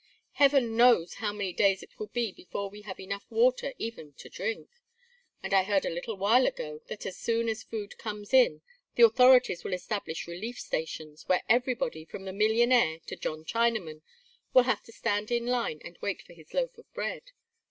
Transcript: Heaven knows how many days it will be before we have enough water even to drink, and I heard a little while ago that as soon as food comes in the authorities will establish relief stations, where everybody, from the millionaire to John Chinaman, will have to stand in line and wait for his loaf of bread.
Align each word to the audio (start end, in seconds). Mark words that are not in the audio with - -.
Heaven 0.31 0.75
knows 0.75 1.13
how 1.21 1.31
many 1.31 1.53
days 1.53 1.83
it 1.83 1.99
will 1.99 2.07
be 2.07 2.31
before 2.31 2.71
we 2.71 2.81
have 2.81 2.99
enough 2.99 3.23
water 3.29 3.75
even 3.77 4.13
to 4.13 4.29
drink, 4.29 4.67
and 5.43 5.53
I 5.53 5.61
heard 5.61 5.85
a 5.85 5.91
little 5.91 6.17
while 6.17 6.47
ago 6.47 6.81
that 6.87 7.05
as 7.05 7.17
soon 7.19 7.47
as 7.47 7.61
food 7.61 7.99
comes 7.99 8.33
in 8.33 8.63
the 8.95 9.03
authorities 9.05 9.63
will 9.63 9.73
establish 9.73 10.25
relief 10.27 10.59
stations, 10.59 11.27
where 11.29 11.43
everybody, 11.47 12.03
from 12.03 12.25
the 12.25 12.33
millionaire 12.33 12.97
to 13.05 13.15
John 13.15 13.45
Chinaman, 13.45 14.01
will 14.55 14.63
have 14.63 14.81
to 14.85 14.91
stand 14.91 15.29
in 15.29 15.45
line 15.45 15.79
and 15.85 15.99
wait 16.01 16.23
for 16.23 16.33
his 16.33 16.51
loaf 16.55 16.79
of 16.79 16.91
bread. 16.95 17.31